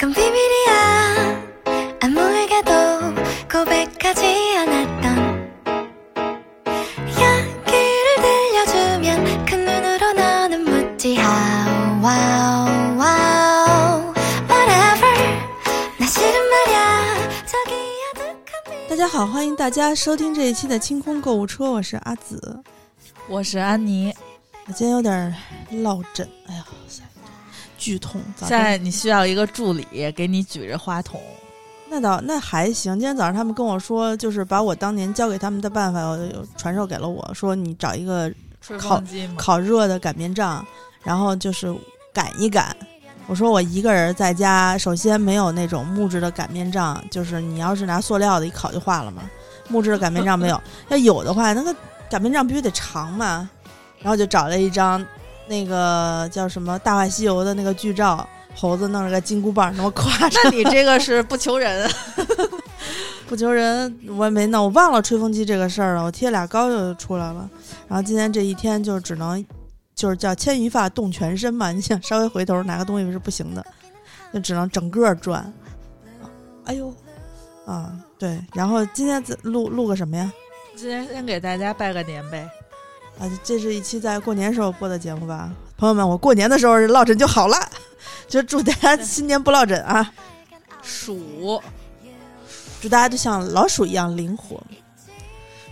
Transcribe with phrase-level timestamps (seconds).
[0.00, 0.70] 건 비밀이야
[2.02, 2.72] 아무에게도
[3.50, 5.06] 고백하지 않았던
[7.08, 11.26] 이야기를 들려주면 그 눈으로 너는 묻지 how
[12.02, 12.68] wow
[12.98, 14.14] wow
[14.48, 15.16] whatever
[15.98, 17.16] 나 싫은 말야
[17.46, 17.74] 저기
[18.12, 22.62] 아득한 빛 大家好，欢迎大家收听这一期的清空购物车，我是阿紫。
[23.28, 24.14] 我是安妮。
[24.68, 25.34] 我今天有点
[25.70, 26.79] 落枕，哎呀，塞
[27.81, 28.21] 剧痛。
[28.37, 31.19] 现在你需要一个助理给你举着话筒，
[31.89, 32.93] 那倒那还行。
[32.93, 38.31] 今天早上他们跟我说，就是把我当年教给他们的办法呃传授给了我，说你找一个
[38.77, 39.01] 烤？
[39.35, 40.63] 烤热的擀面杖，
[41.03, 41.75] 然后就是
[42.13, 42.75] 擀一擀。
[43.25, 49.23] 我说我一个人在家，首先没有那种木质的擀面杖，就是你要是拿塑料的，一烤就化了嘛。
[49.67, 51.75] 木质的擀面杖没有，要有的话，那个
[52.09, 53.49] 擀面杖必须得长嘛。
[53.99, 55.05] 然后就找了一张
[55.51, 61.91] 那个叫什么《大话西游》的那个剧照，猴子弄了个金箍棒那么挎着，那你这个是不求人，
[63.27, 66.05] 不求人，我也没弄，我忘了吹风机这个事儿了。
[66.05, 67.49] 我贴俩膏就出来了，
[67.89, 69.45] 然后今天这一天就只能
[69.93, 71.73] 就是叫牵一发动全身嘛。
[71.73, 73.65] 你想稍微回头拿个东西是不行的，
[74.33, 75.53] 就只能整个转。
[76.63, 76.93] 哎呦，
[77.65, 80.31] 啊对，然后今天咱录录个什么呀？
[80.77, 82.49] 今天先给大家拜个年呗。
[83.21, 85.51] 啊，这是一期在过年时候播的节目吧？
[85.77, 87.55] 朋友们，我过年的时候落枕就好了，
[88.27, 90.11] 就祝大家新年不落枕啊！
[90.81, 91.61] 鼠，
[92.81, 94.59] 祝大家就像老鼠一样灵活。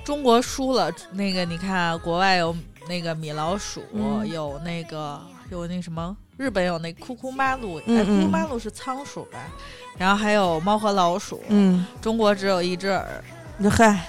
[0.04, 0.92] 中国输了。
[1.12, 2.56] 那个你看，国外有
[2.88, 9.40] 那个米老鼠，嗯有那个有那什么，日本有那库库马鲁，嗯哎，库库嗯马鲁是仓鼠吧？
[9.98, 11.42] 然后还有猫和老鼠。
[11.50, 14.06] 嗯，中国只有一只耳，你嗨，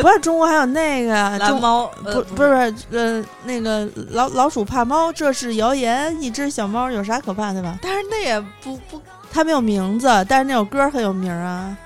[0.00, 6.16] 不是中国还有那个中蓝猫，呃不不是呃那个老老鼠怕猫，这是谣言。
[6.22, 7.78] 一只小猫有啥可怕的吧？
[7.82, 11.76] 但是那也不不它没有名字，但是那首歌很有名啊，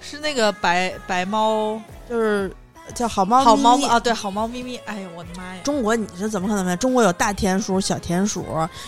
[0.00, 2.52] 是那个白白猫，就是
[2.94, 4.76] 叫好猫好咪咪猫啊，对，好猫咪咪。
[4.84, 5.60] 哎呦，我的妈呀！
[5.64, 6.76] 中国你是怎么可能没有？
[6.76, 8.44] 中国有大田鼠、小田鼠，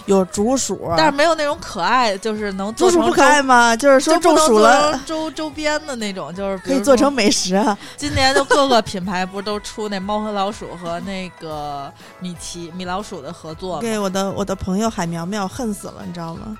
[0.06, 3.75] 有竹鼠，但是没有那种可爱，就是能做成竹鼠不可爱吗？
[3.77, 7.77] 就是说中暑了周周边的那种，就是可以做成美食啊。
[7.97, 11.91] 今年就各个品牌不是都出那猫和老鼠和那个
[12.21, 13.81] 米奇米老鼠的合作吗？
[13.81, 16.56] 给我的我的朋友海苗苗恨死了，你知道吗？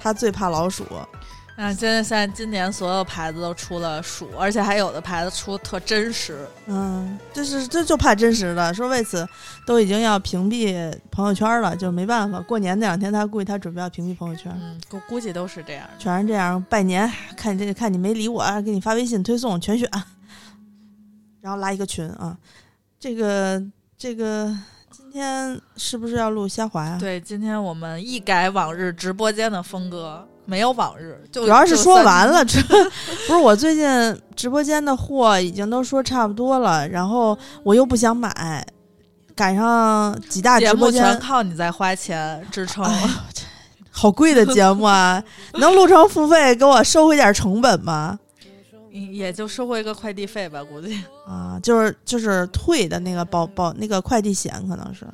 [0.00, 0.84] 他最怕老鼠，
[1.54, 6.46] 啊，现在现在今年所有牌子都出了鼠，而且还有的牌子出特真实。
[6.66, 9.28] 嗯，就是这就怕真实的，说为此
[9.66, 12.40] 都已经要屏蔽朋友圈了，就没办法。
[12.40, 15.86] 过年那两天，他估计他准备要屏蔽朋友圈，嗯，估估计都是这样。
[15.98, 19.86] 全是这样拜年，看这看你没理我，给你发微信推送全选，
[21.42, 22.36] 然后拉一个群啊。
[22.98, 23.62] 这个
[23.98, 24.56] 这个，
[24.90, 32.60] 今天是不是要录虾滑呀、对，今天我们一改往日直播间的风格，没有往日，就主要是说完了， 这
[33.26, 38.66] 不是我最近直播间的货已经都说差不多了，然后我又不想买，
[39.34, 42.84] 赶上几大直播间全靠你在花钱支撑。
[43.94, 45.22] 好贵的节目啊！
[45.60, 48.18] 能录成付费，给我收回点成本吗？
[48.94, 50.98] 嗯也就收回一个快递费吧，估计。
[51.26, 55.06] 啊，就是就是退的那个保保那个快递险，可能是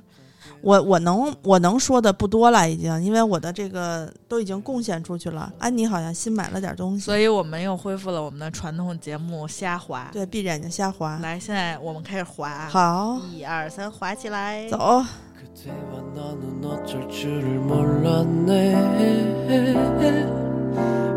[0.61, 5.51] 我我能我能说的不多了，已经，因为我的这个都已经贡献出去了。
[5.59, 10.09] 安妮好像新买了点东西，所以我们又恢复了我们的传统节目瞎滑。
[10.13, 11.19] 对，闭着眼睛瞎滑。
[11.21, 14.67] 来，现在我们开始滑。，好，一二三，滑起来。
[14.69, 15.03] 走。
[15.35, 18.73] 그대와 나는 어쩔 줄을 몰랐네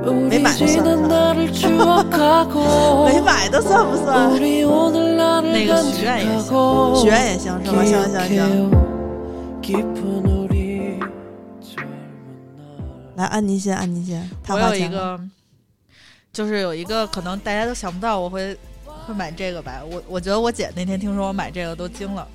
[0.04, 4.32] 우리 말 지난 날을 추억하고 没买的算不算？
[4.32, 7.84] 우리 오늘 날을 那个许愿也行 간직하고 许愿也行是吗？
[7.84, 8.89] 行行行， 기억해요.
[13.15, 15.19] 来安妮先安妮先我有一个
[16.33, 18.57] 就是有一个可能大家都想不到我会
[19.05, 19.83] 会买这个吧。
[19.85, 22.27] 我我觉得我姐那天听说我买这个都惊了。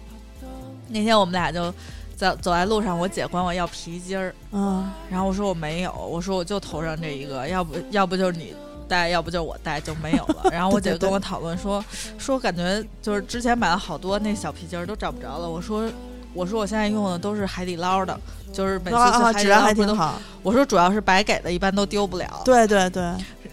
[0.88, 1.74] 那天我们俩就
[2.14, 4.32] 在走在路上我姐管我要皮筋儿。
[4.52, 4.88] 嗯。
[5.10, 8.54] 然后我说我没有我说我就头上这一个要不要不就是你
[8.86, 10.48] 戴要不就我戴就没有了。
[10.52, 11.84] 然后我姐就跟我讨论说
[12.18, 15.50] 说感觉就是之前买了好多那小皮筋儿都找不着了。
[15.50, 15.90] 我说
[16.36, 18.18] 我说我现在用的都是海底捞的，
[18.52, 19.62] 就是每次去啊，海底质量。
[19.62, 20.20] 还挺好。
[20.42, 22.42] 我说主要是白给的，一般都丢不了。
[22.44, 23.12] 对对对，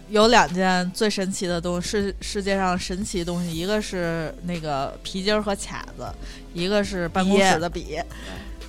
[0.09, 6.05] 有两件最神奇的东西，世世界上神奇的东西，一个是那个皮筋儿和卡子，
[6.53, 7.97] 一个是办公室的笔。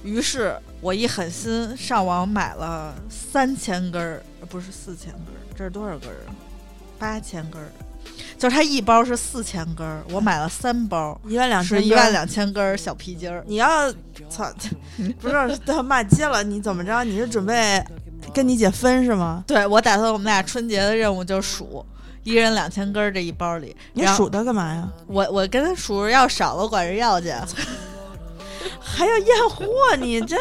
[0.03, 6.31] 于是我一狠心上网买了三千根儿，呃不是四千根儿，这是多少根儿啊？
[6.99, 7.69] 八千根儿，
[8.39, 12.13] 就是它一包是四千根儿，我买了三包，一万两千是一万。
[12.13, 13.43] 两千根儿小皮筋儿。
[13.47, 13.93] 你要
[14.29, 14.53] 操，
[15.21, 16.43] 不是都要骂街了？
[16.43, 17.05] 你怎么着？
[17.05, 17.83] 你是准备
[18.33, 19.45] 跟你姐分是吗？
[19.47, 21.85] 对我打算我们俩春节的任务就是数，
[22.23, 23.75] 一人两千根儿这一包里。
[23.93, 24.89] 你数它干嘛呀？
[25.07, 27.29] 我我跟他数，要少了我管人要去，
[28.81, 29.67] 还要验货，
[29.99, 30.39] 你真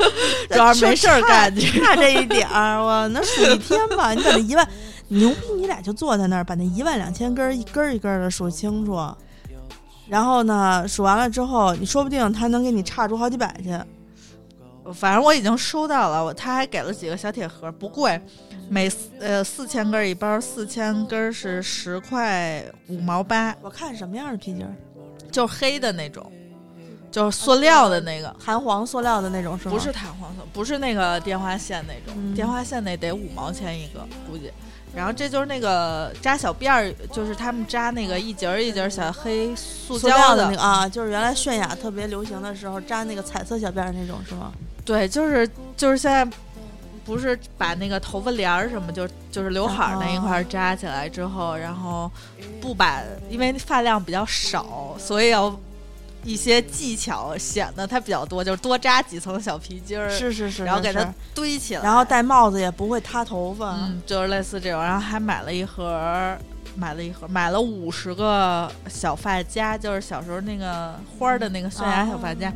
[0.50, 1.80] 主要是没事儿干去。
[1.80, 4.12] 差这一点儿，我能数一天吧？
[4.12, 4.68] 你怎么一万
[5.08, 9.00] 牛逼，你俩就坐在那儿，把那一万两千根儿一根儿一根儿的数清楚。
[10.08, 13.78] 然后呢，数完了之后，你说不定他能给你差出好几百去。
[14.92, 18.20] 反正我已经收到了，我他还给了几个小铁盒，不贵，
[18.68, 24.74] 每四呃四千根儿一包，四千根儿是十块五毛八，我看什么样的皮筋儿？
[25.30, 26.30] 就是黑的那种，
[27.10, 29.74] 就是塑料的那个，弹簧塑料的那种是吗？
[29.74, 34.52] 不是弹簧塑，不是那个电话线那种，嗯电话线那得五毛钱一个，估计。
[34.94, 44.52] 然后这就是那个扎小辫儿，就是他们扎那个一节儿一节儿小黑塑胶的那个啊，就是原来泫雅特别流行的时候扎那个彩色小辫儿那种是吗？
[44.84, 46.24] 对，就是就是现在
[47.04, 52.10] 不是把那个头发帘儿什么，就就是刘海儿那一块儿扎起来之后，然后
[52.60, 55.54] 不把，因为发量比较少，所以要
[56.24, 63.76] 一些技巧显得它比较多，就是多扎几层小皮筋儿，是是是，是然后给它堆起来，然后戴帽子也不会塌头发。
[63.76, 66.38] 嗯，就是类似这种，然后还买了一盒儿。
[66.76, 72.52] 买了一盒，买了五十个小发夹，就是小时候那个花儿的那个泫雅小发夹，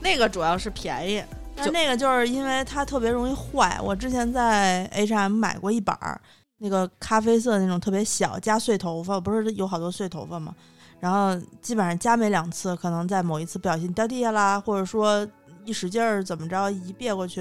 [0.00, 1.22] 那个主要是便宜，
[1.54, 3.78] 但那个就是因为它特别容易坏。
[3.82, 6.18] 我之前在 H&M 买过一板儿，
[6.60, 10.54] 那个咖啡色那种特别小，夹碎头发，不是有好多碎头发吗？
[11.02, 15.26] 然后基本上加没两次，可能在某一次不小心掉地下啦，或者说
[15.64, 17.40] 一使劲儿怎么着一别过去，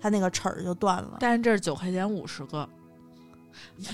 [0.00, 1.18] 它那个齿儿就断了。
[1.20, 2.68] 但是这是九块钱五十个。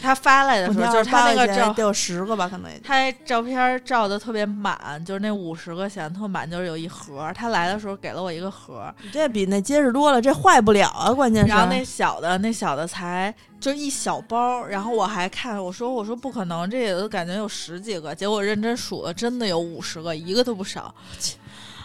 [0.00, 2.70] 他发来的时候，就是他那个照，得有十个吧，可能。
[2.82, 7.32] 他那照片照的特别满，就是那五十个显得特满，就是有一盒。
[7.35, 11.12] 他来的时候给了我一个盒，你这比那结实多了，这坏不了啊！
[11.12, 20.94] 关键是，然后那小的那小的才就一小包，然后我还看我说我说不可能，这也都感觉有十几个，结果认真数了，真的有五十个，一个都不少。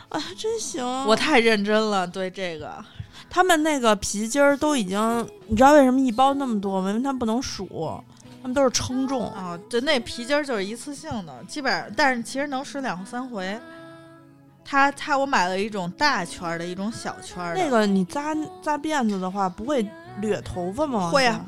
[0.09, 0.85] 啊，真行！
[1.05, 2.73] 我太认真了，对这个，
[3.29, 6.89] 他们那个皮筋儿都已经，你知道为什么一包那么多吗？
[6.89, 7.67] 因为他们不能数，
[8.41, 9.29] 他们都是称重。
[9.31, 13.59] 啊，对那皮筋儿就是一次性的，基本上，但是其实能使两三回。
[14.69, 17.63] 他他我买了一种大圈儿的，一种小圈儿的。
[17.63, 19.87] 那个你扎扎辫子的话，不会
[20.19, 21.09] 掠头发吗？
[21.09, 21.45] 会啊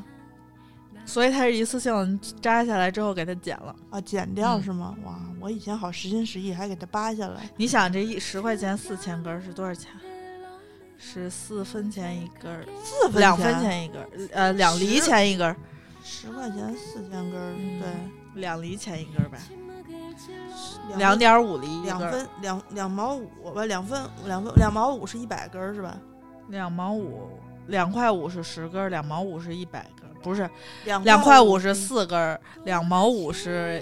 [1.05, 3.75] 所以它是一次性扎下来之后给它剪了。
[3.89, 4.95] 啊，剪掉嗯是吗？
[5.03, 7.49] 哇，我以前好实心实意，还给它扒下来。
[7.57, 9.91] 你想这一十块钱四千根儿是多少钱？
[10.99, 15.55] 是四分钱一根儿，四分两分，钱一根儿，呃，两厘钱一根儿，
[16.03, 19.37] 十块钱四千根儿，嗯对，两厘钱一根儿吧，
[20.89, 25.97] 两两点五厘一两分两两毛五吧，两分两分两毛五是一百根儿是吧？
[26.49, 27.29] 两毛五，
[27.67, 30.49] 两块五是十根儿，两毛五是一百根儿，不是
[30.83, 33.81] 两两块五五是四根儿，两毛五是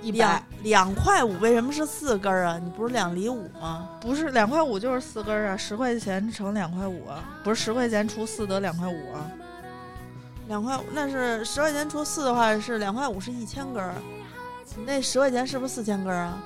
[0.00, 2.58] 一一百两，块五，为什么是四根儿啊？
[2.62, 3.88] 你不是两厘五吗？
[4.00, 9.30] 不是两块五就是四根儿啊，十块钱乘两块五啊，不是十块钱除四得两块五啊，
[10.48, 13.94] 两块五，那是十块钱除四的话是两块五是一千根儿，
[14.76, 16.38] 你那十块钱是不是四千根儿啊？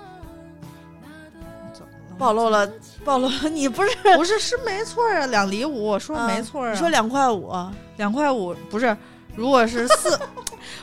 [2.18, 2.66] 暴露了，
[3.04, 7.52] 暴露了， 你不是不是是没错儿啊，两厘五，我说啊没错儿啊，你说两块五，
[7.98, 8.96] 两块五不是，
[9.34, 10.18] 如果是四，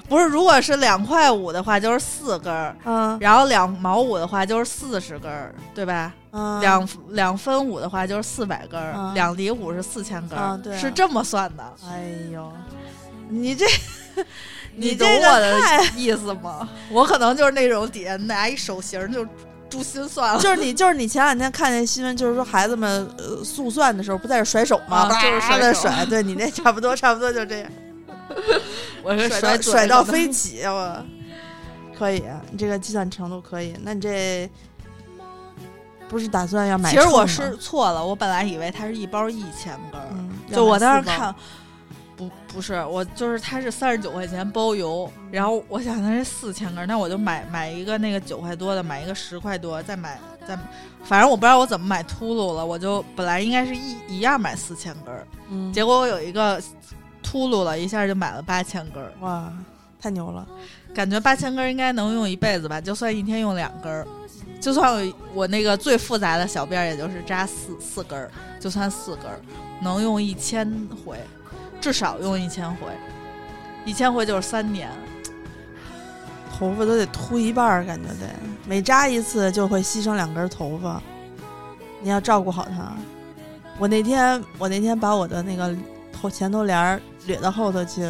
[0.08, 3.18] 不是如果是两块五的话就是四根儿，嗯。
[3.20, 6.14] 然后两毛五的话就是四十根儿，对吧？
[6.32, 9.14] 嗯，两两分五的话就是四百根儿，嗯。
[9.14, 11.64] 两厘五是四千根儿，是这么算的。
[11.88, 12.52] 哎呦，
[13.30, 13.66] 你这
[14.76, 15.60] 你懂我的
[15.96, 16.68] 意思吗？
[16.90, 19.26] 我可能就是那种底下拿一手型就
[19.70, 25.10] 诛心算了，就是你就是你前两天看见新闻，就是说孩子们呃速算的时候不在这甩手吗？
[25.12, 25.62] 啊就是啪甩手。
[25.62, 27.72] 地甩，对你那差不多差不多就这样，
[29.04, 31.06] 我是甩甩到飞起，我
[31.98, 33.76] 可以，你这个计算程度可以。
[33.82, 34.50] 那你这
[36.10, 40.02] 不是打算要买其实我是错了，我本来以为它是一包一千根
[40.52, 41.34] 就我当时看，
[42.16, 50.58] 不不是我就是它是三十九块钱包邮，然后我想它是四千根，那我就买买一个那个九块多的，买一个十块多，再买再，
[51.04, 56.62] 反正我不知道我怎么买秃噜了，我就本来应该是一一样买四千根结果我有一个
[57.24, 59.52] 秃噜了，一下就买了八千根儿，哇，
[60.00, 60.46] 太牛了！
[60.94, 64.06] 感觉八千根儿应该能用一辈子吧，就算一天用两根儿。
[64.60, 69.40] 就算我我那个最复杂的小辫儿，也就是扎四四根儿，就算四根儿，
[69.82, 70.72] 能用一千
[71.04, 71.18] 回，
[71.82, 72.88] 至少用一千回，
[73.86, 74.90] 一千回就是三年。
[76.56, 78.30] 头发都得秃一半儿，感觉得
[78.68, 81.02] 每扎一次就会牺牲两根头发，
[82.02, 82.94] 你要照顾好它。
[83.80, 85.76] 我那天我那天把我的那个
[86.12, 88.02] 头前头帘儿掠到后头去，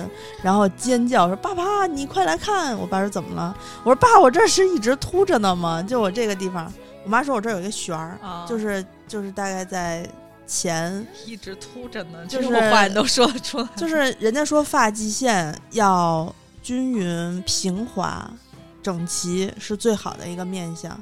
[0.42, 5.82] 然后尖叫说：“爸爸，你快来看！”我爸说：“怎么了？”我说：“爸，我这是一直秃着呢吗？
[5.82, 6.72] 就我这个地方。”
[7.04, 10.08] 我妈说我这儿有一个旋儿，啊就是就是大概在
[10.48, 18.32] 前，一直秃着呢，就是话你都说得出来，就是人家说发际线要均匀平滑、
[18.82, 20.98] 整齐是最好的一个面相。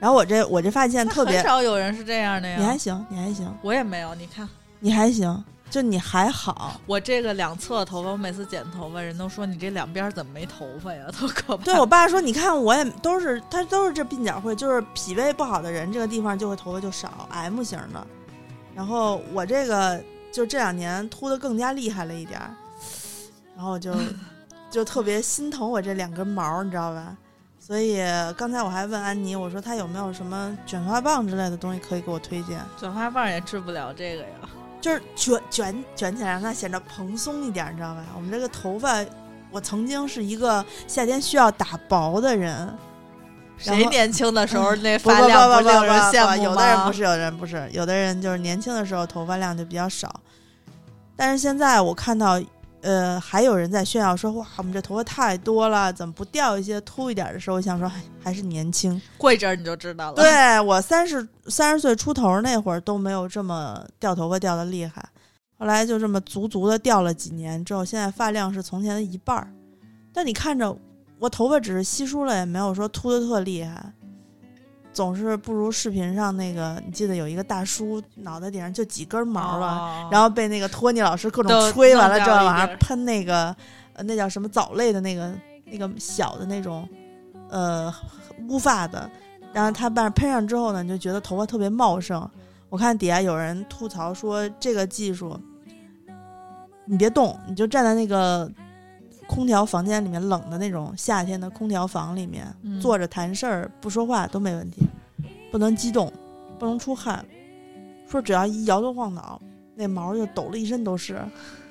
[0.00, 2.56] 然后我这我这发际线特别很，少有人是这样的呀。
[2.58, 4.48] 你还行，你还行，我也没有，你看
[4.80, 6.80] 你还行，就你还好。
[6.86, 11.64] 我这个两侧头发，我每次剪头发，人都说你这两边怎么没头发呀， 多可怕！
[11.64, 18.06] 对我爸说，你看我也都是，他都是这鬓角会，就是脾胃不好的人，这个地方就会头发就少，M 型的。
[18.74, 22.54] 然后我这个就这两年秃的更加厉害了一点儿，
[23.56, 23.94] 然后我就
[24.70, 27.16] 就特别心疼我这两根毛，你知道吧？
[27.58, 27.98] 所以
[28.36, 34.28] 刚才我还问安妮，我说她有没有什么卷发棒之类的东西可以给我推荐，卷发棒也治不了这个呀。
[34.86, 38.04] 就是卷卷卷起来让它显得蓬松一点，你知道吧？
[38.14, 39.04] 我们这个头发，
[39.50, 42.72] 我曾经是一个夏天需要打薄的人，
[43.58, 50.20] 谁年轻的时候那发量不不令人羡慕有的人不是，有的人不是，有的人就是年轻的时候头发量就比较少，
[51.16, 52.40] 但是现在我看到，
[52.82, 59.00] 呃，还有人在炫耀说，哇，我们这头发太多了，怎么不掉一些秃一点的时候，我想说，哎还是年轻。
[59.16, 60.14] 过一阵儿你就知道了。
[60.16, 65.04] 对我三十三十岁出头那会儿都没有这么掉头发掉的厉害，
[65.58, 69.52] 后来就这么足足的掉了几年之后，现在发量是从前的一半儿。
[70.12, 70.76] 但你看着
[71.18, 73.92] 我头发只是稀疏了，也没有说秃的特厉害，
[74.96, 83.54] 总是不如视频上那个，你记得有一个大叔脑袋顶上就几根毛了，哦然后被那个托尼老师各种吹完了弄之后，往上喷那个
[83.92, 85.34] 呃那叫什么藻类的那个
[85.66, 86.88] 那个小的那种
[87.50, 87.94] 呃
[88.48, 89.10] 乌发的，
[89.52, 92.26] 然后他把喷上之后呢，你就觉得头发特别茂盛。
[92.70, 95.38] 我看底下有人吐槽说这个技术，
[96.86, 98.50] 你别动，你就站在那个
[99.26, 104.82] 空调房间里面冷的那种夏天的空调房里面、嗯坐着谈事儿不说话都没问题，
[105.50, 106.12] 不能激动，
[106.58, 107.24] 不能出汗。
[108.08, 109.40] 说只要一摇头晃脑，
[109.74, 111.20] 那毛就抖了一身都是，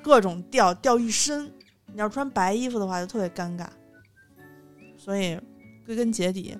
[0.02, 1.50] 各种掉掉一身。
[1.92, 3.66] 你要穿白衣服的话，就特别尴尬。
[4.98, 5.40] 所以
[5.86, 6.58] 归根结底，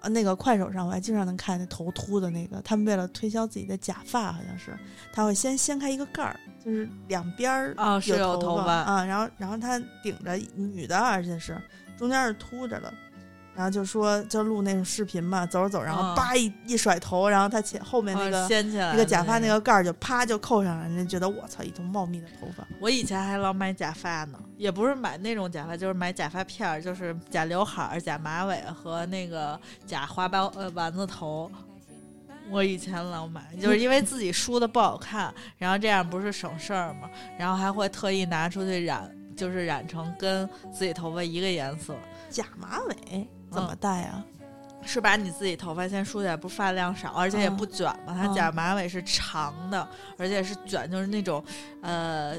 [0.00, 4.76] 呃，那个快手上我还经常能看那头秃的那个，他们为了推销自己的假发，好像是
[5.12, 11.56] 他会先掀开一个盖儿，就是两边儿啊是有头头发啊，然后然后他顶着女的，而且是
[11.96, 12.92] 中间是秃着的。
[13.56, 19.56] 然后就说就录那种视频嘛，走着走，然后嗯叭一一甩头，然后他前后面那个哦掀起来那个假发那个。
[19.56, 22.62] 个盖儿就啪就扣上了，人家觉得我操，一头茂密的头发。
[22.78, 31.50] 我以前还老买假发呢，也不是买那种假发，就是买假发片儿，就是假刘海儿、假马尾和那个假花苞呃丸子头。
[32.50, 37.08] 我以前老买，就是因为自己梳的不好看，然后这样不是省事儿嘛，
[37.38, 41.96] 然后还会特意拿出去染，就是染成跟自己头发一个颜色。
[42.28, 44.24] 假马尾怎么戴啊？
[44.88, 48.14] 是把你自己头发先梳起来，不是发量少，而且也嗯不卷嘛。
[48.14, 51.42] 它嗯假马尾是长的，而且是卷，就是那种
[51.82, 52.36] 呃，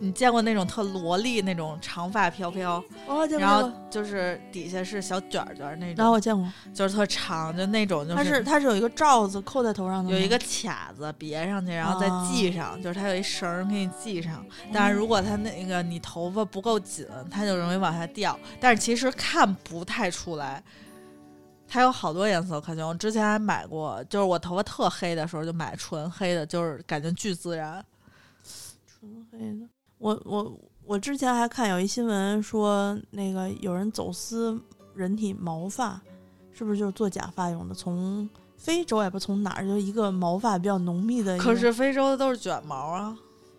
[0.00, 14.44] 你你见过那种特萝莉那种长发飘飘，哦，见过然后就是底下是小卷卷儿那然后种，我见过，就是特长，就那种就它是它是有一个罩子扣在头上的，有一个卡子别上去，然后再哦系上，就是它有一绳儿给你系上。
[14.72, 18.36] 但是如果它那个你头发不够紧，它就容易往下掉。
[18.58, 20.60] 但是其实看不太出来，
[21.68, 22.84] 它有好多颜色可选。
[22.84, 27.84] 我之前还买过，就是我头发特黑的时候就买纯黑的，就是感觉巨自然。
[28.86, 29.68] 纯黑的。
[30.00, 30.52] 我我
[30.84, 34.58] 我之前还看有一新闻说，那个有人走私
[34.94, 36.00] 人体毛发，
[36.52, 37.74] 是不是就是做假发用的？
[37.74, 41.36] 从非洲也不从哪儿，就一个毛发比较浓密的。
[41.38, 43.16] 可是非洲的都是卷毛啊，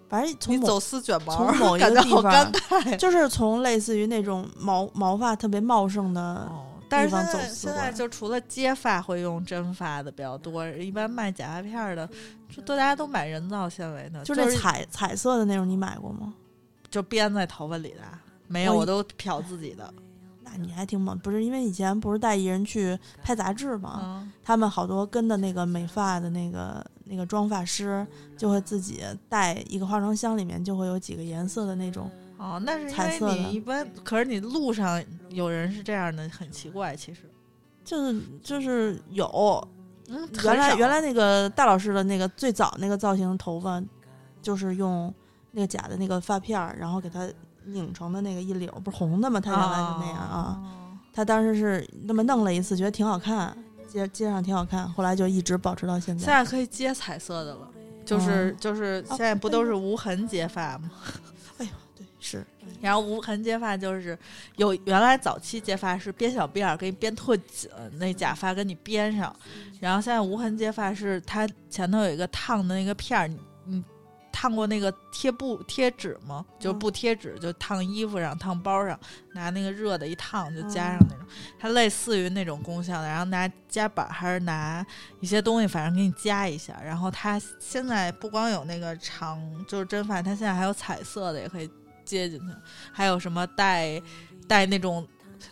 [0.10, 2.98] 反正从你走私卷毛，从某一感觉好个地方尴尬呀。
[2.98, 12.06] 就是从类似于那种毛毛发特别茂盛的，哦，但是现在现在就除了接发会用真发的比较多，一般卖假发片儿的，
[12.54, 16.34] 就都大家都买人造纤维的，就是那彩彩色的那种，你买过吗？
[16.90, 18.02] 就编在头发里的。
[18.48, 19.94] 没有，我我都漂自己的。
[20.44, 24.02] 那你还挺猛，不是因为以前不是带艺人去拍杂志嘛？
[24.04, 28.06] 嗯，他们好多跟的那个美发的那个那个妆发师
[28.36, 32.12] 就会自己带一个化妆箱，里面就会有几个颜色的那种。
[32.42, 36.96] 哦，那是因为你一般，可是你路上有人是这样的，很奇怪。
[36.96, 37.30] 其实，
[37.86, 39.68] 就是就是有
[40.08, 43.80] 嗯，原来原来那个大老师的那个最早那个造型头发，
[44.42, 45.14] 就是用
[45.52, 47.30] 那个假的那个发片儿，然后给它
[47.66, 49.40] 拧成的那个一绺，不是红的吗？
[49.40, 50.60] 他原来是那样啊。
[50.60, 50.78] 哦
[51.14, 53.54] 他当时是那么弄了一次，觉得挺好看，
[53.86, 56.24] 接接上挺好看，后来就一直保持到现在。
[56.24, 57.68] 现在可以接彩色的了。
[58.06, 60.90] 就是、哦就是哦现在不都是无痕接发吗？
[62.22, 62.46] 对，是，
[62.80, 64.18] 然后无痕接发就是
[64.58, 69.36] 有原来早期接发是编小辫儿，给你编特紧，那假发给你编上。
[69.80, 73.84] 然后现在无痕接发是它前头有一个烫的那个片儿，你你
[74.32, 76.46] 烫过那个贴布贴纸吗？
[76.58, 78.98] 就是嗯不贴纸，就烫衣服上、烫包上，
[79.34, 81.26] 拿那个热的一烫就加上嗯那种，
[81.60, 83.08] 它类似于那种功效的。
[83.08, 84.86] 然后拿夹板还是拿
[85.20, 86.80] 一些东西，反正给你夹一下。
[86.84, 91.70] 然后它现在不光有那个长就是真发，它现在还有彩色的，也可以
[92.12, 92.48] 接进去，
[92.92, 94.02] 还有什么带
[94.48, 95.08] 带那种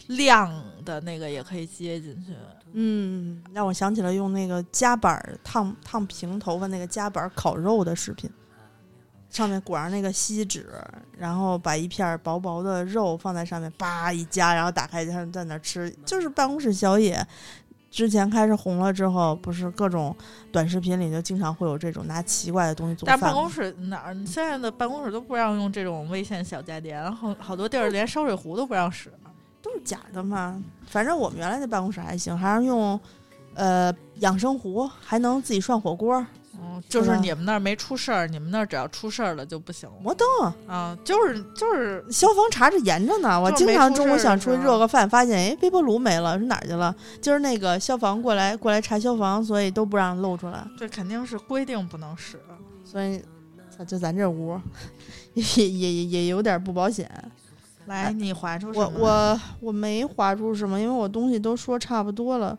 [0.08, 0.52] 亮
[0.86, 2.34] 的那个也可以接进去。
[2.74, 8.30] 嗯，让我想起了用那个夹板烫烫平头发那个夹板烤肉的视频，
[9.30, 10.70] 上面裹上那个锡纸，
[11.18, 17.26] 然后把一片薄薄的肉放在上面，叭一夹，然后打开它在那吃，就是办公室宵夜。
[17.92, 20.16] 之前开始红了之后，不是各种
[20.52, 23.18] 短视频里就经常会有这种拿奇怪的东西做饭。
[23.18, 29.12] 但是办公室哪儿现在的办公室都不让用这种危险小家电，然后好多地儿连烧水壶都不让使。
[29.62, 30.64] 都是假的嘛。
[30.86, 32.98] 反正我们原来的办公室还行，还是用
[33.56, 36.26] 呃养生壶，还能自己涮火锅。
[36.62, 39.96] 嗯，就是你们那儿没出事儿，你们那儿只要出事儿了就不行了。
[40.02, 40.28] 摩登
[40.68, 43.40] 啊，就是就是消防查着严着呢。
[43.40, 46.94] 我经常中午想出去热个饭，发现哎微波炉没了，是哪儿去了？
[47.22, 50.66] 今儿那个消防过来过来查消防，所以都不让露出来。
[50.78, 52.40] 这肯定是规定不能使。
[52.84, 53.22] 所以，
[53.70, 54.60] 操就咱这屋
[55.36, 57.10] 也也也也有点不保险。
[57.86, 59.00] 来，你划出什我么？
[59.00, 62.58] 我我没划出什么，因为我东西都说差不多了。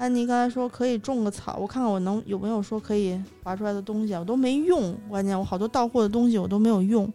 [0.00, 4.96] 安妮刚才说可以种个草，我看看我能有没有说可以划出来的东西啊，我都没用。
[5.10, 7.12] 关键我好多到货的东西我都没有用。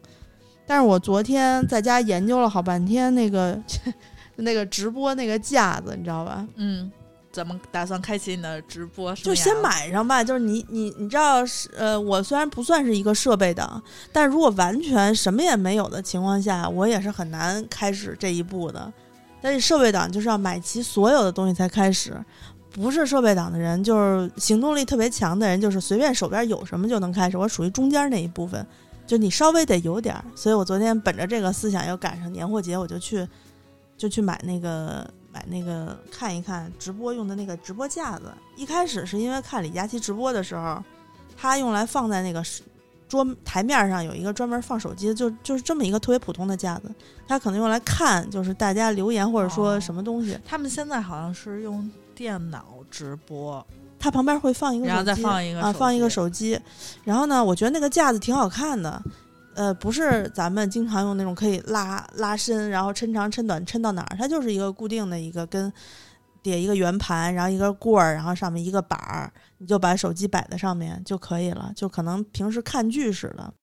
[0.68, 3.60] 但是我昨天在家研究了好半天那个
[4.38, 6.48] 那个直播那个架子，你知道吧？
[6.58, 6.92] 嗯，
[7.32, 9.16] 怎么打算开启你的直播？
[9.16, 10.24] 就先买上吧。
[10.24, 13.82] 就是你你你知道是呃，我虽然不算是一个设备党，
[14.14, 18.94] 但如果完全什么也没有的情况下，我也是很难开始这一步的。
[19.42, 22.16] 但是设备党就是要买齐所有的东西才开始。
[22.76, 27.38] 不是设备党的人，就是行动力特别强的人，就是随便手边有什么就能开始。
[27.38, 28.68] 我属于中间那一部分，
[29.08, 30.24] 就你稍微得有点儿。
[30.36, 33.26] 所以我昨天本着这个思想，要赶上年货节，我就去
[33.98, 38.26] 就去买那个买那个看一看直播用的那个直播架子。
[38.58, 40.84] 一开始是因为看李佳琦直播的时候，
[41.38, 42.44] 他用来放在那个
[43.08, 46.92] 桌台面上有一个专门放手机的，就就是这么一个特别普通的架子，
[47.26, 53.66] 他可能用来看就是大家留言或者说哦什么东西，他们现在好像是用电脑直播，
[54.00, 56.60] 它旁边会放一个手机，然后再放一个啊，手放一个机手机。
[57.04, 59.02] 然后呢，我觉得那个架子挺好看的，
[59.54, 65.72] 呃，不是咱们经常用那种可以拉拉伸，然后抻长抻短抻到哪儿，它就是一个固定的一个跟
[66.42, 73.54] 叠一个圆盘，然后一个棍儿，然后上面一个板儿，你就把手机摆在上面就可以了，就可能平时看剧似的，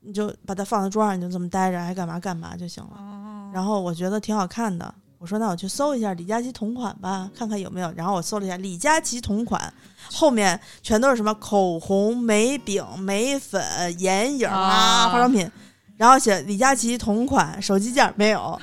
[0.00, 2.96] 你就把它放在桌上，你就这么待着，爱干嘛干嘛就行了。
[2.98, 7.90] 哦，然后我觉得挺好看的，我说那我去搜一下李佳琦同款吧，看看有没有。
[7.96, 9.72] 然后我搜了一下李佳琦同款，
[10.12, 13.60] 后面全都是什么口红、眉饼、眉粉、
[13.98, 15.50] 眼影啊、啊化妆品，
[15.96, 18.60] 然后写李佳琦同款，手机架没有，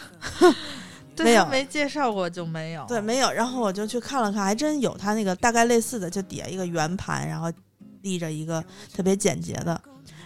[1.15, 2.85] 对没有没介绍过就没有。
[2.87, 3.31] 对，没有。
[3.31, 7.51] 然后我就去看了看，还真有他那个大概类似的，就底下一个圆盘，然后
[8.01, 8.63] 立着一个
[8.95, 9.81] 特别简洁的。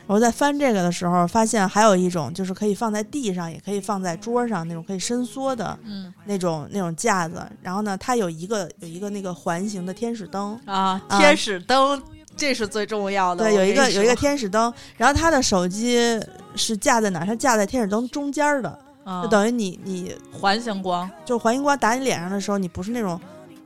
[0.08, 7.46] 我在翻这个的时候，发现还有一种就是可以放在地上，也可以放在桌上那种可以伸缩的嗯那种那种架子。
[7.62, 12.02] 然后呢，它有一个有一个那个环形的天使灯，啊，啊天使灯，
[12.36, 13.44] 这是最重要的。
[13.44, 14.74] 对，有一个有一个天，使灯。
[14.96, 16.20] 然后它的手机
[16.56, 17.26] 是架在哪儿？
[17.26, 21.10] 它架在天使灯中间儿的，啊就等于你你环形光。
[21.26, 23.20] 就环形光打你脸上的时候，你不是那种，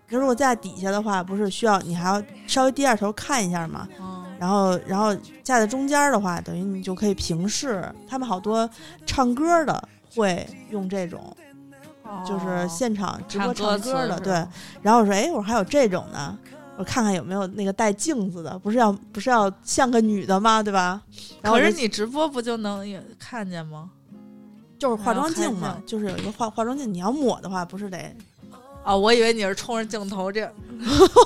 [0.10, 3.88] 就如果在底下的话，不是需要你还要稍微低下头看一下吗？
[4.00, 7.88] 嗯，然后然后架在中间儿的话，等于你就可以平视。
[8.08, 8.68] 他们好多
[9.06, 11.32] 唱歌的会用这种，
[12.26, 14.34] 就是现场直播唱歌的，对。
[14.82, 16.36] 然后我说，哎，我说还有这种呢，
[16.76, 20.64] 我看看有没有那个带镜子的，不是要不是要像个女的吗？
[20.64, 21.00] 对吧？
[21.44, 23.92] 然后可是你直播不就能也看见吗？
[24.80, 28.18] 就是化妆镜，嘛就是有一个化化妆镜，你要抹的话，不是得
[28.84, 30.42] 啊，我以为你是冲着镜头这，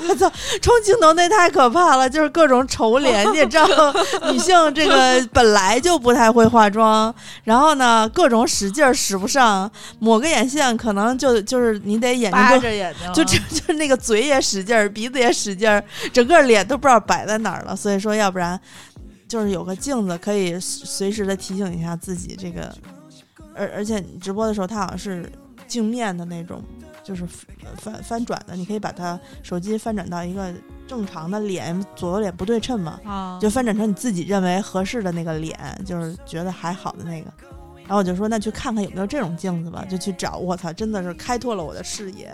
[0.09, 0.29] 我操，
[0.61, 3.25] 冲镜头那太可怕了，就是各种丑脸。
[3.31, 3.93] 你也知道，
[4.31, 7.13] 女性这个本来就不太会化妆，
[7.43, 17.73] 然后呢，各种使劲儿使不上，抹个眼线可能就就是你得眼睛着眼睛，就就就是那个嘴也使劲儿，鼻子也使劲儿，整个脸都不知道摆在哪儿了。
[17.75, 18.59] 所以说，要不然
[19.29, 22.69] 就是有个镜子可以随时的提醒一下自己这个，
[23.55, 25.31] 而而且你直播的时候，它好像是
[25.67, 26.61] 镜面的那种，
[27.05, 27.23] 就是
[27.77, 30.51] 翻翻转的，你可以把它手机翻转到一个
[30.87, 37.31] 正常的脸，左右脸不对称嘛，啊，就翻转成你自己认为合适的那个脸，就是觉得还好的那个。
[37.83, 40.37] 然后我就说，那去看看有没有这种镜子吧，就去找。
[40.37, 42.33] 我操，真的是开拓了我的视野。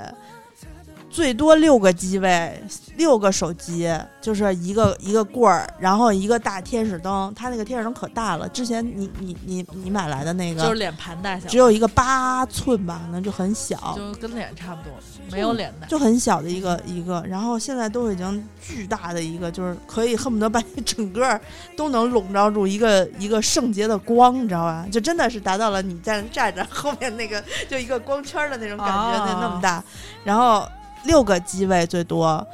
[1.12, 2.64] 最多六个机位，
[2.96, 7.32] 六个手机，就是一个一个棍儿，然后一个大天使灯。
[7.36, 14.94] 它那个天使灯可大了，之前你你你你买来的那个就是脸盘大小，只有一个八寸吧，可能就很小，就跟脸差不多，
[15.32, 15.88] 没有脸大。
[15.88, 17.22] 就很小的一个一个。
[17.28, 21.40] 然后现在都已经巨大的一个，就是可以恨不得把你整个
[21.76, 24.88] 都能笼罩住一个一个圣洁的光，你知道吧？
[24.90, 29.84] 就真的是达到了你在那站着后面那个就一个光圈的那种感觉，哦那那么大。
[30.24, 30.68] 然后
[31.04, 32.46] 六个机位最多，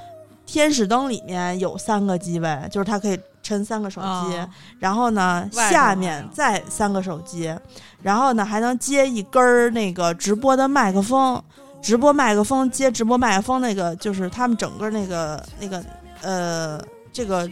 [0.46, 4.38] 天使灯里面有三个机位，就是它可以撑三个手机。
[4.38, 7.54] 啊然后呢，下面再三个手机，
[8.02, 11.42] 然后呢还能接一根儿那个直播的麦克风，
[11.82, 15.84] 直播麦克风接直播麦克风那个就是他们整个那个那个
[16.22, 16.80] 呃
[17.12, 17.50] 这个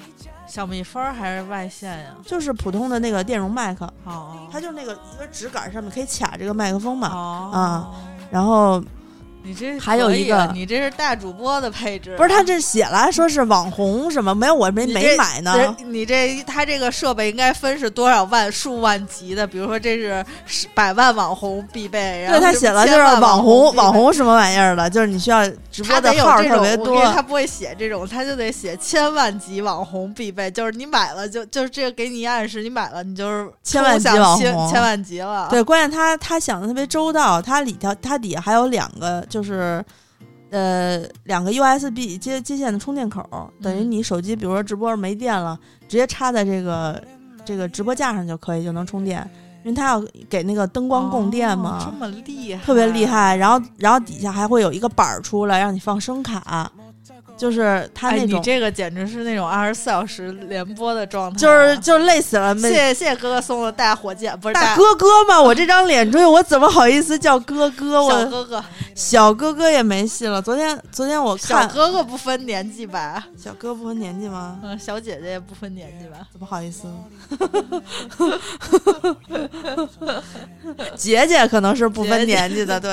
[0.47, 2.11] 小蜜蜂儿还是外线呀？
[2.23, 7.91] 就是普通的那个电容麦克，哦，它就那个一个直杆上面可以卡这个麦克风嘛，哦啊，
[8.29, 8.81] 然后
[9.45, 19.45] 你这还有一个你这是大主播的配置啊，不是他这写了说是网红什么，没有我没没买呢，你这他这个设备应该分是多少万、数万级的？
[19.45, 25.45] 比如说这是十百万网红必备，然对他写了就是网红网红什么玩意儿的，就是你需要
[25.75, 35.47] 直播他的号特别多他不会写这种，他就得写千万级网红必备，就是你买了就就是这个给你暗示，你买了你就是千万级网红千千万级了。
[35.49, 39.83] 对，关键他他想的特别周到，他里头他底下还有两个就是。
[40.51, 47.03] 呃，两个 USB 接接线的充电口，等于嗯你手机，比如说直播没电了，直接插在这个
[47.43, 49.27] 这个直播架上就可以，就能充电，
[49.65, 49.99] 因为它要
[50.29, 53.03] 给那个灯光供电嘛，哦这么厉害，特别厉。
[53.03, 53.35] 害。
[53.35, 56.71] 然后然后底下还会有一个板儿出来，让你放声卡，
[57.37, 68.01] 就是它哎，那种，你这个简直是那种二十四小时连播的状态啊，就是就是累死了，没谢谢谢谢哥哥送的大火箭，不是大哥哥嘛，我这张脸锥，我怎么好意思叫哥哥？
[68.03, 68.63] 我小哥哥，
[68.95, 70.41] 小哥哥也没戏了。
[70.41, 73.27] 昨天昨天我看小哥哥不分年纪吧？
[73.37, 74.59] 小哥不分年纪吗？
[74.63, 76.19] 嗯，小姐姐也不分年纪吧？
[76.31, 76.87] 怎么好意思？
[80.95, 82.91] 姐姐可能是不分年纪的，对。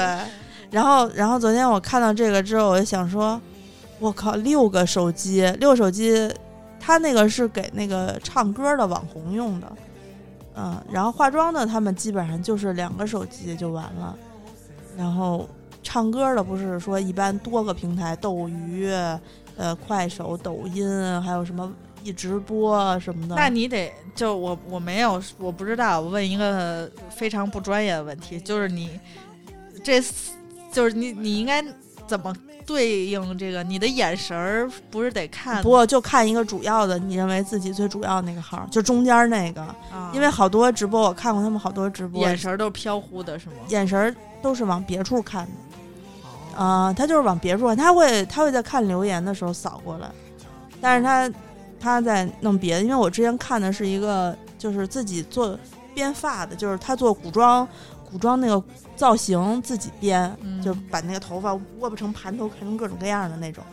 [0.71, 3.41] 然后，然后昨天我看到这个之后，我就想说，
[4.03, 6.29] 我靠，六个手机，六个手机，
[6.81, 9.73] 他那个是给那个唱歌的网红用的，
[10.57, 14.19] 嗯，然后化妆的他们基本上就是两个手机就完了，
[14.99, 15.49] 然后
[15.85, 18.91] 唱歌的不是说一般多个平台，斗鱼，
[19.57, 20.85] 呃，快手、抖音，
[21.23, 23.37] 还有什么一直播什么的。
[23.37, 28.99] 那你得就我我没有我不知道，我问一个非常不专业的问题，就是你
[29.85, 30.03] 这
[30.73, 31.65] 就是你你应该
[32.13, 32.31] 怎么
[32.67, 33.63] 对应这个？
[33.63, 43.55] 你的眼神儿不是得看不过就看一个主要的，你认为自己最主要那个号，就中间那个，啊，因为好多直播我看过他们好多直播，眼神儿都是飘忽的，是吗？
[43.69, 45.53] 眼神儿都是往别处看的
[46.55, 50.11] 啊、他就是往别处看，他会他会在看留言的时候扫过来，
[50.83, 51.33] 但是他
[51.81, 55.59] 他在弄别的，因为我之前看的是一个就是自己做
[55.95, 57.67] 编发的，就是他做古装
[58.13, 58.63] 古装那个
[58.95, 63.65] 造型自己编，嗯就把那个头发窝不成盘头，看成各种各样的那种。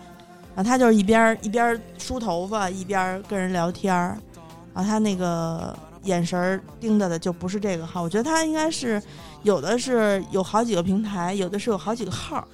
[0.56, 4.17] 然后他就是一边儿一边儿梳头发，一边儿跟人聊天儿。
[4.73, 9.02] 然后他那个眼神儿盯着的就不是这个号，我觉得他应该是
[9.43, 12.47] 有的是有好几个平台，有的是有好几个号。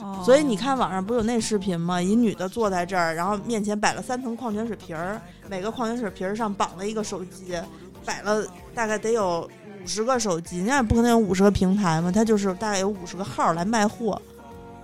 [0.00, 2.00] 哦所以你看网上不是有那视频吗？
[2.00, 7.58] 一女的坐在这儿，然后面前摆了三层矿泉水瓶儿，每个矿泉水瓶儿上绑了一个手机，
[8.04, 9.50] 摆了大概得有
[9.82, 14.20] 五十个手机，那也不可能有五十个平台嘛，它就是大概有五十个号来卖货。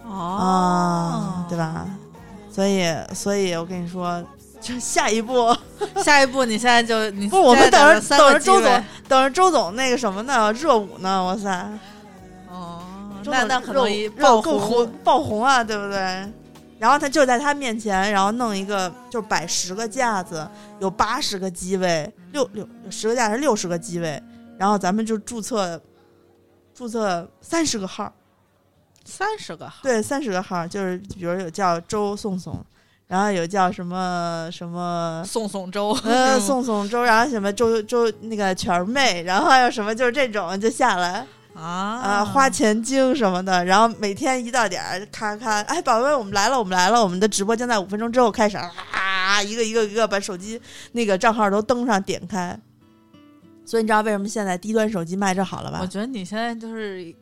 [0.06, 1.56] 哦啊，对？
[1.56, 1.86] 吧？
[2.50, 4.22] 所以，所以我跟你说，
[4.60, 5.54] 就下一步，
[6.04, 11.50] 下一步你现在就你不，我们等着等着周总，等着周总那个什么呢，热舞呢，哇塞，
[12.50, 12.82] 哦，
[13.24, 15.98] 那那可能一热舞爆红爆红啊，对不对？
[16.78, 20.46] 然后他就在他面前，然后弄一个，就摆十个架子，
[20.80, 24.22] 有八十个机位，六六十个架是六十个机位，
[24.58, 25.80] 然后咱们就注册
[26.74, 28.12] 注册三十个号，
[29.04, 32.64] 三十个号，对，三十个号，就是比如有叫周宋宋，
[33.06, 35.22] 然后有叫什么什么。
[35.26, 50.60] 宋宋周，呃，宋宋周，然后什么周周那个全妹，然后还有什么就是这种就下来啊啊，花钱精什么的，然后每天一到点儿，咔咔，哎，宝贝，我们来了，我们来了，我们的直播将在五分钟之后开始，啊，一个一个一个把手机
[50.92, 52.58] 那个账号都登上点开。
[53.64, 55.86] 所以你知道为什么现在低端手机卖这好了吧我？
[55.86, 57.14] 觉得你现在就是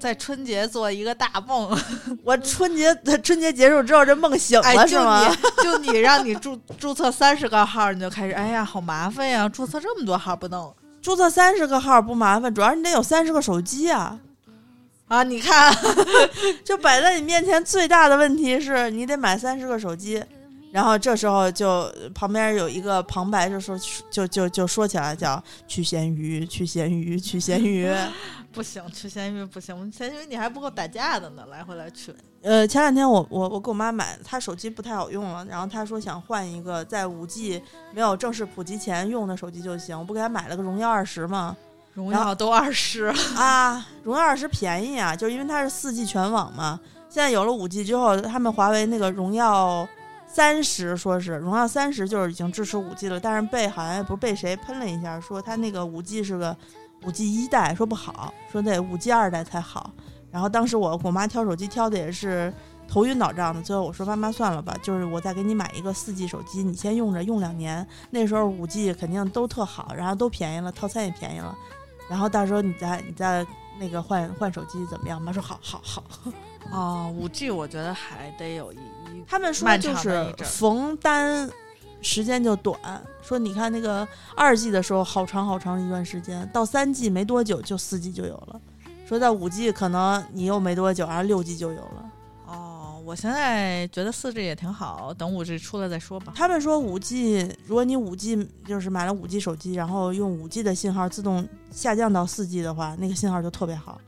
[0.00, 1.76] 在春节做一个大梦，
[2.24, 5.28] 我春节春节结束之后，这梦醒哎，了就是吗？
[5.28, 14.18] 你就你让你注注册三十个号，你就开始，哎呀，好麻烦呀，注册这么多号不弄注册三十个号不麻烦，主要是你得有三十个手机啊。
[15.08, 15.22] 啊？
[15.22, 15.74] 你看，
[16.64, 20.22] 就摆在你面前最大的问题是你得买三十个手机，
[20.70, 23.78] 然后这时候就旁边有一个旁白就说
[24.10, 27.90] 就就就说起来叫去咸鱼去咸鱼去咸鱼。
[28.50, 32.12] 不行，去咸鱼不行，咸鱼你还不够打架的呢，来回来去。
[32.42, 41.56] 呃，前两天我我我给我妈买，她手机不太好用了，然后她说想换一个在五 G 没有正式普及前用的手机就行，我不给她买了个荣耀二十嘛？
[41.92, 46.80] 荣耀都二十，啊，荣耀二十便宜啊，就是因为它是四 G 全网嘛。
[47.08, 49.86] 现在有了五 G 之后，他们华为那个荣耀
[50.30, 56.56] 三十说是荣耀三十就是已经支持五 G 了，但是被好像也不是被谁喷了一下，说它那个五 G 是个
[57.04, 59.90] 五 G 一代，说不好，说得五 G 二代才好。
[60.30, 62.52] 然后当时我我妈挑手机挑的也是
[62.86, 71.56] 头晕脑胀的，最后我说妈妈算了吧，就是我再给你买一个四 G 手机，你先用着用两年，那时候五 G 肯定都特好，然后都便宜了，套餐也便宜了。
[72.08, 73.44] 然后到时候你再你再
[73.80, 75.20] 那个换换手机怎么样？
[75.20, 76.02] 妈说好好好。
[76.70, 81.48] 哦，五 G 我觉得还得有一一他们说就是逢单
[82.00, 82.78] 时间就短，
[83.22, 88.60] 说你看那个二 G 的时候好长好长一段时间，到三 G 没多久就四 G 就有了，
[89.06, 92.10] 说到五 G 可能你又没多久，然后六 G 就有了。
[92.46, 96.32] 哦，我现在觉得四 G 也挺好，等五 G 出来再说吧。
[96.36, 103.98] 他们说五 G，如果你五 G 就是买了五 G 手机，然后用五 G 的信号自动下降到四 G 的话，那个信号就特别好，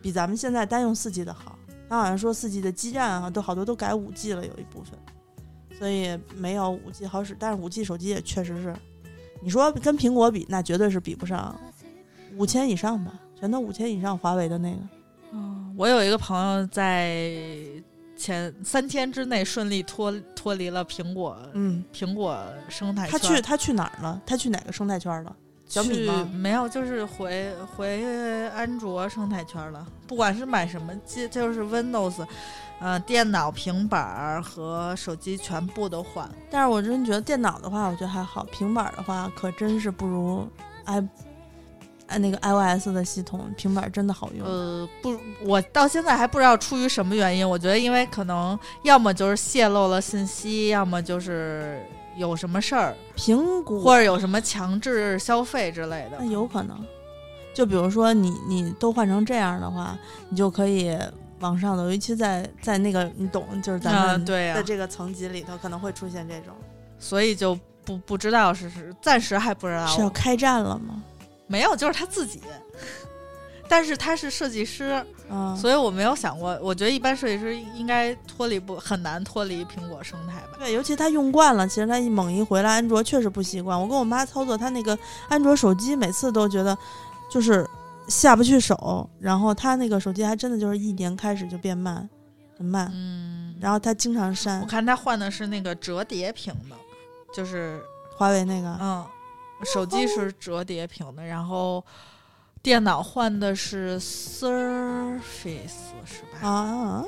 [0.00, 1.57] 比咱们现在单用四 G 的好。
[1.88, 4.98] 他好像说四 G 的基站啊，都好多都改五 G 了，有一部分，
[5.78, 7.34] 所以没有五 G 好使。
[7.38, 8.74] 但是五 G 手机也确实是，
[9.40, 11.58] 你说跟苹果比，那绝对是比不上，
[12.36, 14.80] 五千以上吧，全都五千以上，华为的那个。
[15.32, 17.26] 嗯，我有一个朋友在
[18.16, 23.18] 前三天之内顺利脱脱离了苹果嗯，苹果生态他。
[23.18, 24.20] 去他去哪儿了？
[24.26, 25.36] 他去哪个生态圈了？
[25.68, 26.28] 小米去吗？
[26.32, 28.02] 没有，就是回回
[28.48, 29.86] 安卓生态圈了。
[30.06, 32.26] 不管是买什么机，就是 Windows，
[32.80, 36.28] 呃，电脑、平板儿和手机全部都换。
[36.50, 40.48] 但是我真觉得电脑的话，我觉得还好；平板儿的话，可真是不如
[40.84, 41.06] i
[42.06, 44.46] 哎那个 iOS 的系统，平板儿真的好用。
[44.46, 47.46] 呃，不，我到现在还不知道出于什么原因。
[47.46, 51.84] 我觉得，因为可能要么就是泄露了信息，要么就是
[52.18, 56.26] 有什么事儿，评估或者有什么强制消费之类的那。
[56.26, 56.78] 有可能，
[57.54, 59.96] 就比如说你你都换成这样的话，
[60.28, 60.98] 你就可以
[61.40, 66.54] 往上走，尤其在在那个你懂，就是咱们啊对呀的这个层级里头，可能会出现这种。
[66.98, 69.86] 所以就不不知道是是，暂时还不知道。
[69.86, 71.02] 是要开战了吗？
[71.46, 72.40] 没有，就是他自己。
[73.68, 76.58] 但是他是设计师，嗯，所以我没有想过。
[76.62, 80.56] 我觉得一般设计师应该脱离不很难脱离苹果生态吧。
[80.58, 83.78] 对，尤其他用惯了，其实他一猛一回来，安卓确实不习惯。
[83.78, 86.76] 我跟我妈操作他那个安卓手机，每次都觉得
[87.30, 87.68] 就是
[88.08, 92.08] 下不去手，然后他那个手机还真的就是一年开始就变慢，
[92.56, 96.76] 很慢，嗯，然后他经常删我看他换的是那个折叠屏的，
[97.34, 97.80] 就是
[98.16, 99.04] 华为那个，嗯，
[99.74, 101.84] 手机是折叠屏的，然后
[102.68, 105.22] 电脑换的是 Surface
[106.04, 106.46] 是吧？
[106.46, 107.04] 啊啊，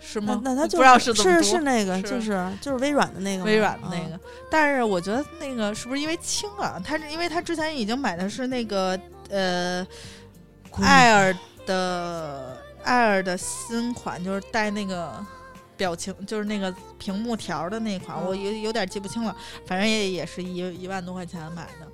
[0.00, 0.40] 是吗？
[0.42, 2.02] 那那他就不知道是是是那个，是。
[2.02, 4.08] 就是就是微软的那个，微软的那啊。
[4.10, 6.82] 个，但是我觉得那个是不是因为轻啊？
[6.84, 8.98] 他是因为他之前已经买的是那个
[9.30, 9.86] 呃
[10.72, 15.24] ，Air 的爱尔的新款，就是带那个
[15.76, 18.26] 表情，就是那个屏幕条的那款，嗯。
[18.26, 21.86] 我有有点记不清了，反正也也是一一万多块钱买的。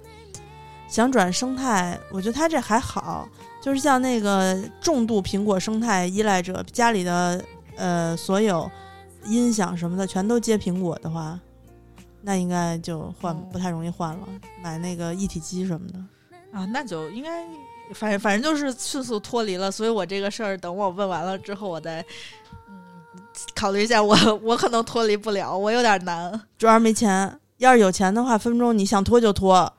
[0.95, 3.29] 想转生态，我觉得他这还好，
[3.61, 8.71] 就是像那个重度苹果生态依赖者，家里的呃所有
[9.25, 11.37] 音响什么的全都接苹果的话，
[12.23, 14.29] 那应该就换哦不太容易换了，
[14.63, 15.99] 买那个一体机什么的。
[16.57, 17.45] 啊，那就应该，
[17.93, 22.01] 反正反正就是迅速脱离了，所以我这个事儿等我问完了之后，我再
[22.69, 22.77] 嗯
[23.53, 29.73] 考虑一下我， 我可能脱离不了，我有点难，主要是没钱，要是有钱的话，分分钟你想脱就脱。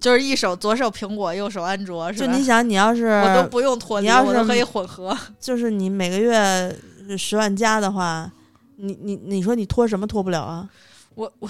[0.00, 2.26] 就是一手左手苹果，右手安卓，是吧？
[2.26, 5.16] 就你想，你要是我都不用脱离，你要是我都可以混合。
[5.40, 6.76] 就是你每个月
[7.16, 8.30] 十万加的话，
[8.76, 10.68] 你你你说你脱什么脱不了啊？
[11.14, 11.48] 我我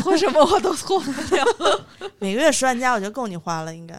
[0.00, 1.80] 脱什么我都脱不了，
[2.18, 3.94] 每个月十万加，我觉得够你花了，应该。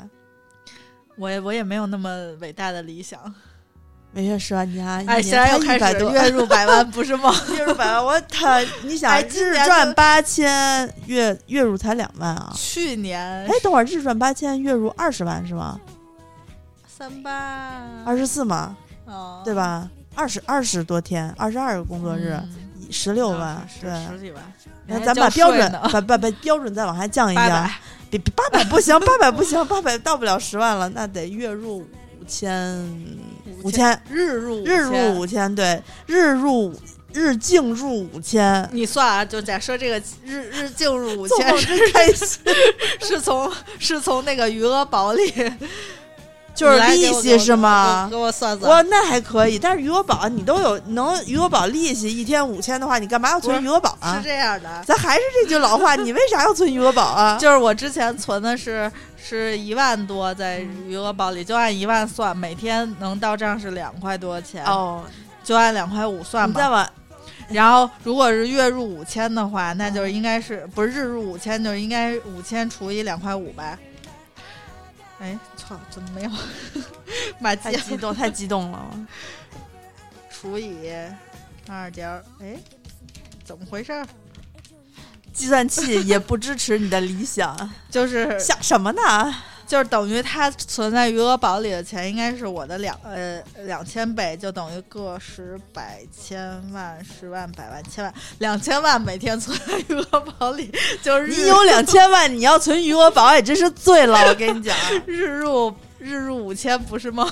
[1.18, 3.20] 我也我也没有那么伟大的理想。
[4.12, 7.34] 每月十万加，哎，一现在又开始月入百万，不是梦？
[7.56, 12.52] 月入百万，我他，你想哎日赚八千，月月入才两万啊？
[12.56, 15.80] 去年哎，等会儿日赚八千，月入二十万是吗？
[16.88, 19.88] 三八二十四嘛，哦，对吧？
[20.16, 22.50] 二十二十多天，二十二个工作日，嗯
[22.92, 24.08] 十六万，是对。
[24.08, 24.44] 十几万。
[24.88, 27.72] 那咱把标准把把把标准再往下降一降八百，，
[28.10, 31.88] 比比八百不行，八百不行，八百到不了十万了，那得月入五
[32.28, 32.76] 千，
[33.64, 36.74] 五千日入日入五千，对，日入
[37.14, 42.40] 日净入五千，你算啊，就假设这个日日净入五千是真开心，
[43.02, 45.34] 是从是从那个余额宝里，
[46.60, 48.18] 就是利息是吗给？
[48.18, 54.28] 我算算，我那还可以，但是余额宝你都有能余额宝利息一天五千的话，你干嘛要存余额宝啊是？
[54.28, 57.38] 这样的，咱还是这句老话，你为啥要存余额宝啊？
[57.40, 65.04] 就是我之前存的是是一万多在余额宝里，就按一万算，每天能到账是两块多钱，哦，
[65.44, 66.60] 就按两块五算吧。
[66.60, 66.90] 你再往
[67.50, 73.78] 然后如果是月入五千的话，那就是应该是不是日入五千，就是应该五千除以两块五吧？
[75.20, 76.32] 哎，操，怎么没有
[77.40, 79.08] 买太季激动，太激动了。
[80.32, 80.92] 除以
[81.68, 82.24] 二点儿？
[82.42, 82.56] 哎，
[83.44, 84.06] 怎么回事？
[85.34, 89.36] 计算器也不支持你的理想， 就是想什么呢？
[89.70, 104.28] 就是等于它存在余额宝里的钱，应该是我的两呃两千倍，就等于个十百千万十万百万千万两千万每天存在余额宝里，就 是你有两千万，你要存余额宝也真是醉了。
[104.28, 107.30] 我跟你讲，日入日入五千不是梦？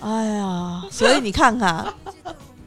[0.00, 1.84] 哎呀，所以你看看，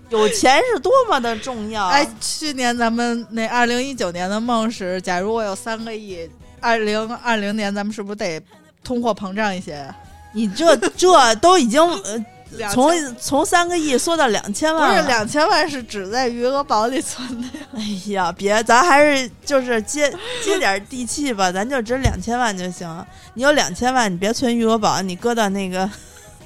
[0.10, 1.88] 有钱是多么的重要。
[1.88, 8.42] 哎，去年咱们那二零一九年的梦是，假如我有三个亿，二零二零年咱们是不是得
[8.84, 9.94] 通货膨胀一些？
[10.34, 12.24] 你这这都已经呃，
[12.72, 17.66] 从从三个亿缩到两千万了，是两千万是只在余额宝里存的呀。
[17.76, 20.12] 哎呀，别，咱还是就是接
[20.44, 23.06] 接点地气吧，咱就值两千万就行。
[23.34, 25.80] 你有两千万，你别存余额宝，你搁到那个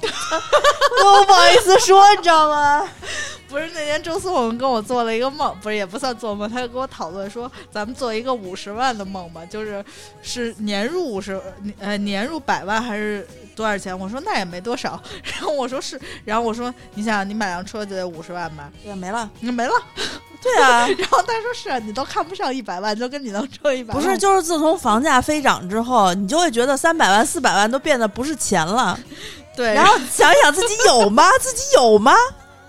[0.00, 2.88] 我不好意思说，你知道吗？
[3.54, 9.82] 不是那天周思宏跟我做了一个梦，不是也不算做梦，他就跟我讨论说，咱们做一个五十万的梦吧，就是
[10.22, 11.40] 是年入五十
[11.78, 13.96] 呃年入百万还是多少钱？
[13.96, 19.30] 我说那也没多少， 然后我说是，然后我说你想你买辆车就得五十万吧，对，没了。
[19.38, 19.72] 那没了，
[20.42, 28.98] 对啊， 然后他说是啊，你都看不上一百万，就跟你能挣一百万，不是，就是自从房价飞涨之后，你就会觉得三百万、四百万都变得不是钱了。
[29.56, 31.22] 对，然后想一想自己有吗？
[31.40, 32.12] 自己有吗？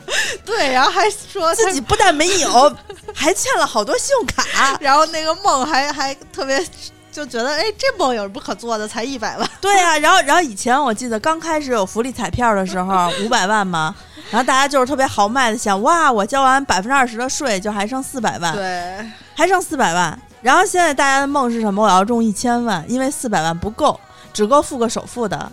[0.46, 2.76] 对，然后还说自己不但没有，
[3.14, 4.78] 还欠了好多信用卡。
[4.82, 6.64] 然后那个梦还还特别
[7.12, 8.88] 就觉得，哎，这梦有什么可做的？
[8.88, 13.96] 才一百万，对啊，然后然后以前我记得刚开始有福利彩票的时候， 五百万嘛，
[14.30, 20.20] 然后大家就是特别豪迈的想，哇，我交完百分之二十的税，就还剩四百万，对，还剩四百万。
[20.42, 21.84] 然后现在大家的梦是什么？
[21.84, 24.00] 我要中一千万，因为四百万不够，
[24.32, 25.52] 只够付个首付的。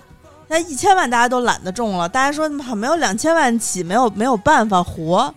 [0.52, 5.34] 那一千万大家都懒得中了，大家说没有两千万起，没有没有办法活。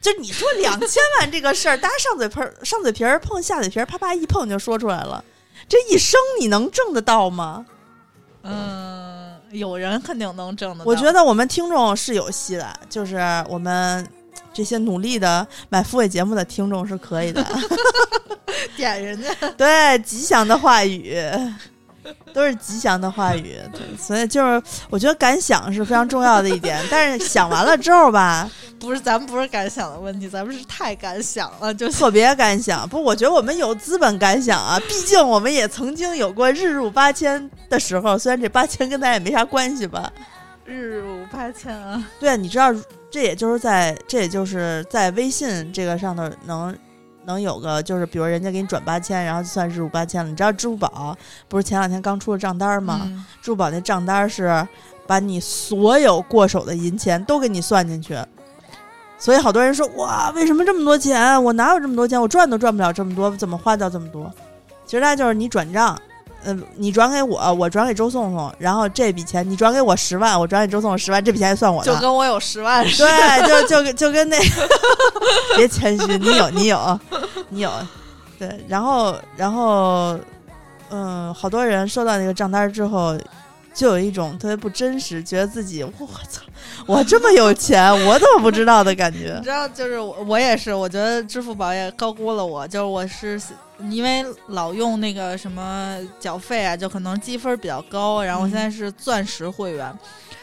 [0.00, 5.22] 就你说两千万这个事儿，大家上嘴皮儿 上嘴皮儿碰下嘴皮儿，啪啪一碰就说出来了。
[5.68, 7.66] 这一生你能挣得到吗？
[8.42, 10.90] 嗯，有人肯定能挣得到。
[10.90, 13.18] 我觉得我们听众是有戏的，就是
[13.50, 14.08] 我们
[14.54, 17.44] 这些努力的买付费节目的听众是可以的。
[18.76, 21.22] 点人家，对，吉祥的话语
[22.32, 32.88] 都是吉祥的话语，对，所以就是我觉得敢想是非常重要的一点，但是想完了之后吧， 不是咱们不是敢想的问题，咱们是太敢想了，就特别敢想。
[32.88, 40.12] 不，我觉得我们有资本敢想啊，毕竟我们也曾经有过日入八千的时候，虽然这八千跟咱也没啥关系吧。
[40.64, 42.02] 日入八千啊。
[42.18, 42.72] 对，你知道，
[43.10, 46.74] 这也就是在这也就是在微信这个上头能
[47.26, 50.30] 能有个，就是比如人家给你转八千，然后就算日入八千了。
[50.30, 51.16] 你知道支付宝
[51.48, 53.00] 不是前两天刚出了账单吗？
[53.04, 54.66] 嗯支付宝那账单是
[55.06, 58.18] 把你所有过手的银钱都给你算进去，
[59.18, 61.42] 所以好多人说哇，为什么这么多钱？
[61.42, 62.20] 我哪有这么多钱？
[62.20, 64.32] 我赚都赚不了这么多，怎么花掉这么多？
[64.86, 65.98] 其实它就是你转账。
[66.44, 71.92] 嗯，你转给我，我转给周颂颂，然后这笔钱你转给我十万，我转给周颂颂十万，这笔钱就算我的。
[71.92, 73.08] 就跟我有十万似的。
[73.08, 74.44] 对，就就跟就跟那个，
[75.56, 77.00] 别谦虚，你有你有
[77.48, 77.70] 你有，
[78.38, 80.18] 对，然后然后，
[80.90, 83.18] 嗯，好多人收到那个账单之后，
[83.72, 85.90] 就有一种特别不真实，觉得自己我
[86.28, 86.42] 操，
[86.86, 89.44] 我这么有钱，我怎么不知道的感觉你。
[89.44, 92.68] 知道，就是我，我也是，我觉得支付宝也高估了我。
[92.68, 93.40] 就是我是
[93.90, 98.22] 因为老用那个什么缴费啊，就可能积分比较高。
[98.22, 99.92] 然后我现在是钻石会员，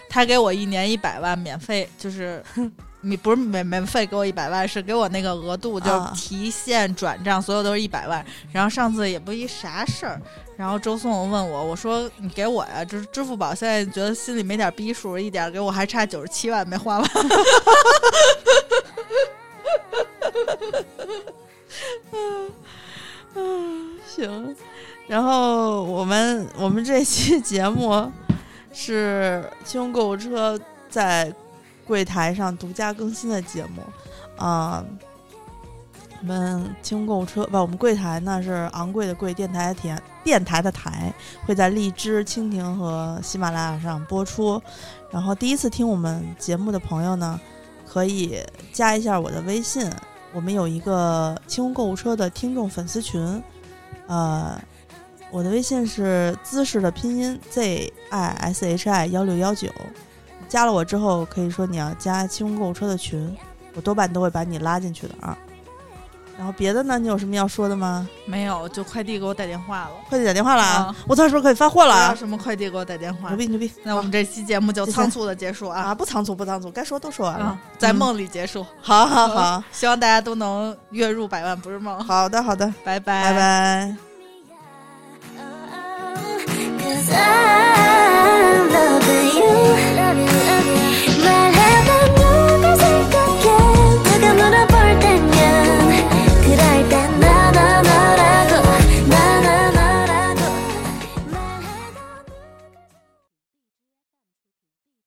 [0.10, 2.44] 他给我一年一百万免费，就是
[3.02, 8.24] 你不是免免费给我一百万，是给我那个额度，就提现转账，所有都是一百万。
[8.52, 10.22] 然后上次也不一啥事儿，
[10.56, 17.10] 然后周颂问我，我说你给我呀，就是支付宝现在觉得心里没点逼数，一点儿给我还差九十七万没花完。
[24.08, 24.56] 行，
[25.08, 28.12] 然后我们我们这期节目
[28.74, 30.60] 是清空购物车
[30.90, 31.34] 在
[31.86, 33.82] 柜台上独家更新的节目
[34.38, 34.84] 啊、
[36.22, 41.14] 我们清空购物车不，我们柜台呢是昂贵的贵，电台的电电台的台
[41.46, 44.62] 会在荔枝、蜻蜓和喜马拉雅上播出。
[45.10, 47.40] 然后第一次听我们节目的朋友呢，
[47.86, 48.40] 可以
[48.72, 49.90] 加一下我的微信，
[50.34, 53.44] 我们有一个清空购物车的听众粉丝群，
[54.08, 54.60] 呃，
[55.30, 59.70] 我的微信是姿势的拼音 z i s h i 幺六幺九，
[60.48, 63.36] 加了我之后可以说你要加清空购物车的群，
[63.76, 65.38] 我多半都会把你拉进去的啊。
[66.42, 68.10] 然后别的呢，你有什么要说的吗？
[68.26, 70.96] 没有，就快递给我打电话了，快递打电话了啊啊！
[71.08, 72.16] 我到时候可以发货了啊！
[72.16, 73.38] 什么快递给我打电话牛。
[73.38, 73.72] 逼牛逼！
[73.84, 78.66] 那我们这期节目就仓促的结束啊啊，不仓促不仓促，该说都说完了啊，，在嗯梦里结束。
[78.82, 82.04] 好好好希望大家都能月入百万不是梦。
[82.04, 83.96] 好的好的，拜拜拜。
[87.14, 87.91] I